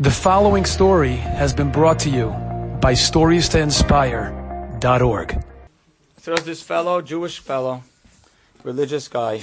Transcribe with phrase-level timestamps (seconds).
[0.00, 2.28] The following story has been brought to you
[2.80, 5.44] by StoriesToInspire.org.
[6.18, 7.82] So there's this fellow, Jewish fellow,
[8.62, 9.42] religious guy,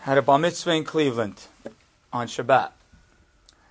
[0.00, 1.46] had a bar mitzvah in Cleveland
[2.12, 2.72] on Shabbat.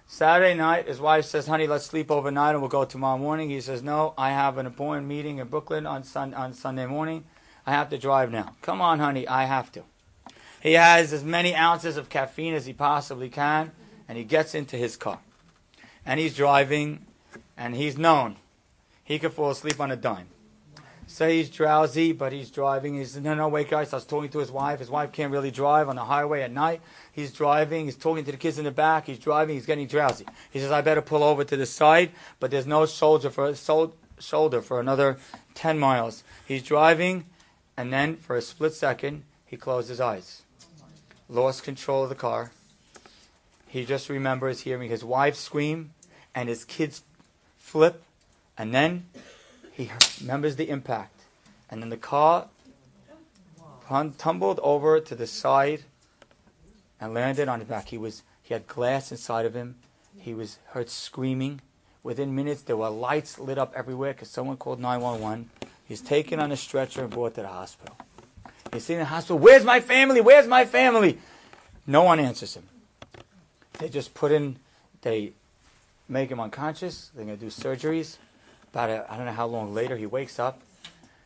[0.08, 3.62] Saturday night, his wife says, "Honey, let's sleep overnight and we'll go tomorrow morning." He
[3.62, 7.26] says, "No, I have an important meeting in Brooklyn on sun- on Sunday morning.
[7.68, 9.84] I have to drive now." "Come on, honey, I have to."
[10.62, 13.72] He has as many ounces of caffeine as he possibly can,
[14.08, 15.20] and he gets into his car
[16.06, 17.06] and he's driving,
[17.58, 18.38] and he's known.
[19.04, 20.28] He could fall asleep on a dime.
[21.10, 22.98] Say he's drowsy, but he's driving.
[22.98, 23.80] He's No, no, wake up.
[23.80, 24.78] He starts talking to his wife.
[24.78, 26.82] His wife can't really drive on the highway at night.
[27.12, 27.86] He's driving.
[27.86, 29.08] He's talking to the kids in the back.
[29.08, 29.56] He's driving.
[29.56, 30.28] He's getting drowsy.
[30.52, 33.56] He says, I better pull over to the side, but there's no shoulder for,
[34.20, 35.18] shoulder for another
[35.56, 36.24] 10 miles.
[36.46, 37.26] He's driving,
[37.76, 40.44] and then for a split second, he closed his eyes.
[41.28, 42.52] Lost control of the car.
[43.68, 45.90] He just remembers hearing his wife scream
[46.34, 47.04] and his kids
[47.58, 48.04] flip,
[48.58, 49.06] and then
[49.72, 51.22] he remembers the impact.
[51.70, 52.48] And then the car
[54.18, 55.84] tumbled over to the side
[57.00, 57.90] and landed on his back.
[57.90, 59.76] He was he had glass inside of him.
[60.18, 61.62] He was heard screaming.
[62.02, 65.50] Within minutes, there were lights lit up everywhere because someone called 911.
[65.86, 67.96] He's taken on a stretcher and brought to the hospital.
[68.74, 69.38] He's seen in the hospital.
[69.38, 70.22] Where's my family?
[70.22, 71.20] Where's my family?
[71.86, 72.68] No one answers him.
[73.80, 74.58] They just put in.
[75.02, 75.34] They
[76.10, 77.12] make him unconscious.
[77.16, 78.18] They're going to do surgeries.
[78.74, 80.62] About I don't know how long later, he wakes up.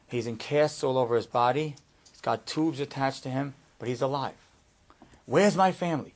[0.08, 1.76] He's in casts all over his body.
[2.12, 4.36] He's got tubes attached to him, but he's alive.
[5.26, 6.14] Where's my family?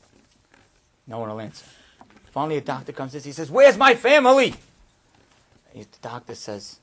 [1.08, 1.66] No one will answer.
[2.32, 3.24] Finally, a doctor comes in.
[3.24, 4.54] He says, Where's my family?
[5.74, 6.80] the doctor says,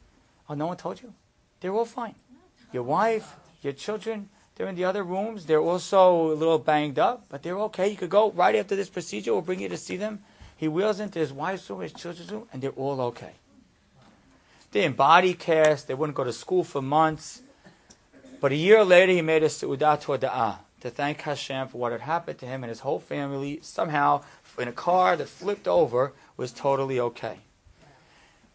[0.49, 1.13] Oh, no one told you?
[1.61, 2.15] They're all fine.
[2.73, 5.47] Your wife, your children, they're in the other rooms.
[5.47, 7.89] They're also a little banged up, but they're okay.
[7.89, 9.33] You could go right after this procedure.
[9.33, 10.23] We'll bring you to see them.
[10.57, 13.33] He wheels into his wife's room, his children's room, and they're all okay.
[14.71, 15.89] They're in body cast.
[15.89, 17.43] They wouldn't go to school for months.
[18.41, 22.03] But a year later, he made a su'udat da'ah to thank Hashem for what had
[22.03, 23.61] happened to him and his whole family.
[23.63, 24.23] Somehow,
[24.59, 27.39] in a car that flipped over, was totally okay.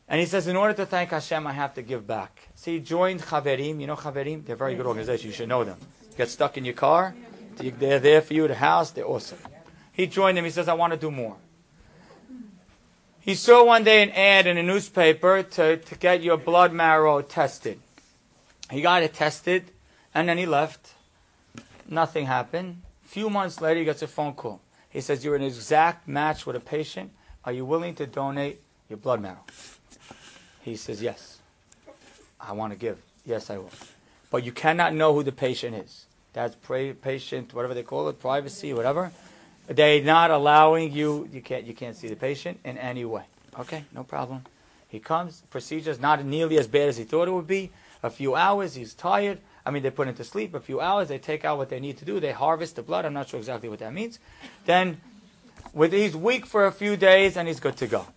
[0.07, 2.49] And he says, in order to thank Hashem, I have to give back.
[2.55, 3.79] So he joined Chaverim.
[3.79, 4.45] You know Chaverim?
[4.45, 5.27] They're a very good organization.
[5.27, 5.77] You should know them.
[6.11, 7.15] You get stuck in your car.
[7.57, 8.91] They're there for you, the house.
[8.91, 9.39] They're awesome.
[9.91, 10.45] He joined them.
[10.45, 11.35] He says, I want to do more.
[13.29, 17.21] He saw one day an ad in a newspaper to, to get your blood marrow
[17.21, 17.79] tested.
[18.71, 19.69] He got it tested,
[20.15, 20.95] and then he left.
[21.87, 22.81] Nothing happened.
[23.05, 24.61] A few months later, he gets a phone call.
[24.89, 27.11] He says, You're an exact match with a patient.
[27.45, 29.45] Are you willing to donate your blood marrow?
[30.61, 31.37] He says, Yes.
[32.41, 32.97] I want to give.
[33.27, 33.69] Yes, I will.
[34.31, 36.07] But you cannot know who the patient is.
[36.33, 39.11] That's patient, whatever they call it, privacy, whatever.
[39.69, 43.23] They're not allowing you, you can't, you can't see the patient in any way.
[43.59, 44.43] Okay, no problem.
[44.87, 47.71] He comes, procedure's not nearly as bad as he thought it would be.
[48.01, 49.39] A few hours, he's tired.
[49.63, 50.55] I mean, they put him to sleep.
[50.55, 52.19] A few hours, they take out what they need to do.
[52.19, 53.05] They harvest the blood.
[53.05, 54.17] I'm not sure exactly what that means.
[54.65, 54.99] Then,
[55.71, 58.07] with, he's weak for a few days and he's good to go.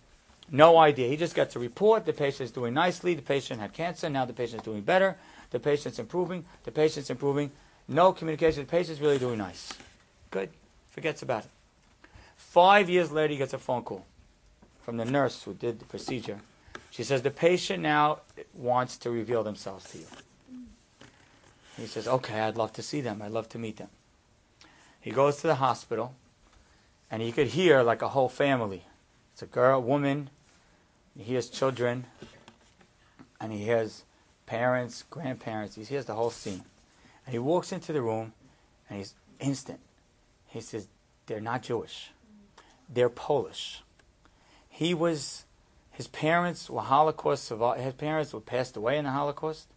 [0.49, 1.07] No idea.
[1.07, 2.05] He just gets a report.
[2.05, 3.13] The patient is doing nicely.
[3.13, 4.09] The patient had cancer.
[4.09, 5.17] Now the patient is doing better.
[5.51, 6.45] The patient's improving.
[6.63, 7.51] The patient's improving.
[7.87, 8.63] No communication.
[8.63, 9.71] The patient's really doing nice.
[10.31, 10.49] Good
[10.93, 11.49] forgets about it.
[12.37, 14.05] Five years later, he gets a phone call
[14.83, 16.39] from the nurse who did the procedure.
[16.91, 18.19] She says, The patient now
[18.53, 20.05] wants to reveal themselves to you.
[21.77, 23.21] He says, Okay, I'd love to see them.
[23.21, 23.89] I'd love to meet them.
[25.01, 26.13] He goes to the hospital,
[27.09, 28.83] and he could hear like a whole family.
[29.33, 30.29] It's a girl, a woman,
[31.17, 32.05] he hears children,
[33.41, 34.03] and he hears
[34.45, 35.75] parents, grandparents.
[35.75, 36.63] He hears the whole scene.
[37.25, 38.33] And he walks into the room,
[38.89, 39.79] and he's instant.
[40.53, 40.87] He says,
[41.25, 42.11] they're not Jewish.
[42.87, 43.81] They're Polish.
[44.69, 45.45] He was,
[45.89, 49.67] his parents were Holocaust, survivors, his parents were passed away in the Holocaust.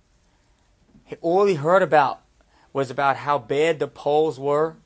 [1.07, 2.21] He, all he heard about
[2.75, 4.77] was about how bad the Poles were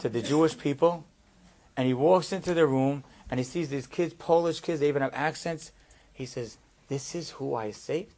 [0.00, 1.04] to the Jewish people.
[1.76, 5.02] And he walks into the room and he sees these kids, Polish kids, they even
[5.02, 5.70] have accents.
[6.12, 6.58] He says,
[6.88, 8.14] This is who I saved.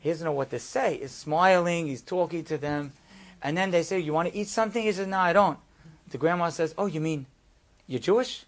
[0.00, 0.96] He doesn't know what to say.
[0.98, 2.94] He's smiling, he's talking to them.
[3.42, 4.82] And then they say, You want to eat something?
[4.82, 5.58] He says, No, I don't.
[6.12, 7.24] The grandma says, Oh, you mean
[7.86, 8.44] you're Jewish?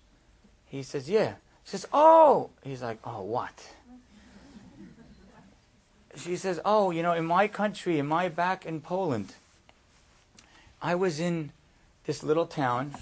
[0.67, 1.33] He says, Yeah.
[1.65, 2.51] She says, Oh.
[2.63, 3.73] He's like, Oh, what?
[6.17, 9.35] She says, Oh, you know, in my country, in my back in Poland,
[10.83, 11.53] I was in
[12.05, 12.95] this little town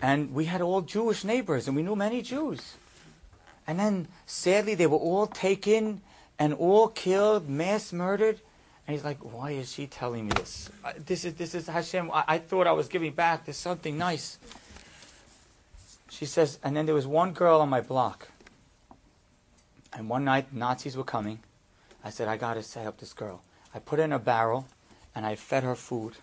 [0.00, 2.76] and we had all Jewish neighbors and we knew many Jews.
[3.66, 6.00] And then sadly, they were all taken
[6.38, 8.38] and all killed, mass murdered.
[8.86, 10.70] And he's like, why is she telling me this?
[11.06, 12.10] This is, this is Hashem.
[12.10, 14.38] I, I thought I was giving back to something nice.
[16.10, 18.28] She says, and then there was one girl on my block.
[19.92, 21.38] And one night, Nazis were coming.
[22.04, 23.42] I said, I got to set up this girl.
[23.74, 24.66] I put in a barrel
[25.14, 26.14] and I fed her food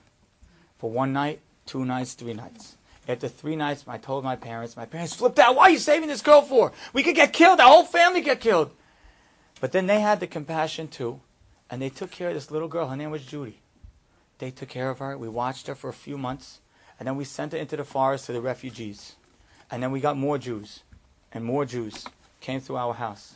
[0.77, 2.77] for one night, two nights, three nights.
[3.07, 5.55] After three nights, I told my parents, my parents flipped out.
[5.55, 6.71] Why are you saving this girl for?
[6.93, 7.59] We could get killed.
[7.59, 8.71] Our whole family get killed.
[9.59, 11.19] But then they had the compassion too,
[11.71, 12.89] and they took care of this little girl.
[12.89, 13.59] Her name was Judy.
[14.39, 15.17] They took care of her.
[15.17, 16.59] We watched her for a few months,
[16.99, 19.15] and then we sent her into the forest to the refugees.
[19.71, 20.81] And then we got more Jews,
[21.31, 22.05] and more Jews
[22.41, 23.35] came through our house.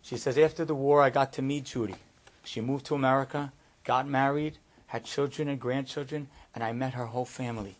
[0.00, 1.96] She says, after the war, I got to meet Judy.
[2.44, 3.52] She moved to America,
[3.84, 4.56] got married,
[4.86, 7.76] had children and grandchildren, and I met her whole family.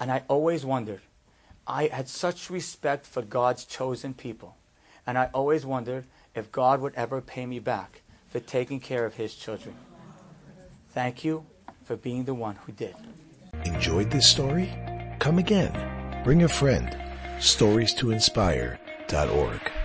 [0.00, 1.02] And I always wondered,
[1.64, 4.56] I had such respect for God's chosen people.
[5.06, 8.01] And I always wondered if God would ever pay me back
[8.32, 9.74] for taking care of his children.
[10.88, 11.44] Thank you
[11.84, 12.94] for being the one who did.
[13.66, 14.72] Enjoyed this story?
[15.18, 15.74] Come again.
[16.24, 16.96] Bring a friend.
[17.40, 19.81] Stories to inspire.org.